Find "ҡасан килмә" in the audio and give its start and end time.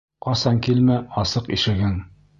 0.27-0.97